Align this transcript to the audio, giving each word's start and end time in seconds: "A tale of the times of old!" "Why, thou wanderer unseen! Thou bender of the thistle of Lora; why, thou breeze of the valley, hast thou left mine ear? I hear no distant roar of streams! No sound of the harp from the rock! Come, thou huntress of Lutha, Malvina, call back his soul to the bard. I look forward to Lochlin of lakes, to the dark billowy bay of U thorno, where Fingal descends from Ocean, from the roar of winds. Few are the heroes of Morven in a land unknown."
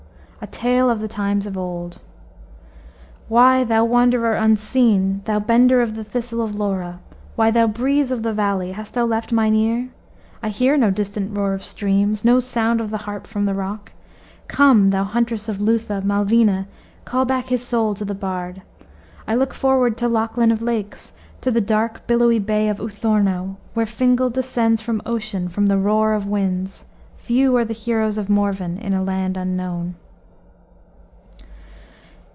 "A 0.43 0.47
tale 0.47 0.89
of 0.89 1.01
the 1.01 1.07
times 1.07 1.45
of 1.45 1.55
old!" 1.55 1.99
"Why, 3.27 3.63
thou 3.63 3.85
wanderer 3.85 4.33
unseen! 4.33 5.21
Thou 5.25 5.37
bender 5.37 5.81
of 5.83 5.93
the 5.93 6.03
thistle 6.03 6.41
of 6.41 6.55
Lora; 6.55 6.99
why, 7.35 7.51
thou 7.51 7.67
breeze 7.67 8.09
of 8.09 8.23
the 8.23 8.33
valley, 8.33 8.71
hast 8.71 8.95
thou 8.95 9.05
left 9.05 9.31
mine 9.31 9.53
ear? 9.53 9.89
I 10.41 10.49
hear 10.49 10.77
no 10.77 10.89
distant 10.89 11.37
roar 11.37 11.53
of 11.53 11.63
streams! 11.63 12.25
No 12.25 12.39
sound 12.39 12.81
of 12.81 12.89
the 12.89 12.97
harp 13.05 13.27
from 13.27 13.45
the 13.45 13.53
rock! 13.53 13.91
Come, 14.47 14.87
thou 14.87 15.03
huntress 15.03 15.47
of 15.47 15.61
Lutha, 15.61 16.01
Malvina, 16.03 16.67
call 17.05 17.23
back 17.23 17.49
his 17.49 17.63
soul 17.63 17.93
to 17.93 18.03
the 18.03 18.15
bard. 18.15 18.63
I 19.27 19.35
look 19.35 19.53
forward 19.53 19.95
to 19.97 20.07
Lochlin 20.07 20.51
of 20.51 20.63
lakes, 20.63 21.13
to 21.41 21.51
the 21.51 21.61
dark 21.61 22.07
billowy 22.07 22.39
bay 22.39 22.67
of 22.67 22.79
U 22.79 22.89
thorno, 22.89 23.57
where 23.75 23.85
Fingal 23.85 24.31
descends 24.31 24.81
from 24.81 25.03
Ocean, 25.05 25.49
from 25.49 25.67
the 25.67 25.77
roar 25.77 26.13
of 26.13 26.25
winds. 26.25 26.87
Few 27.15 27.55
are 27.57 27.63
the 27.65 27.73
heroes 27.75 28.17
of 28.17 28.27
Morven 28.27 28.79
in 28.79 28.95
a 28.95 29.03
land 29.03 29.37
unknown." 29.37 29.93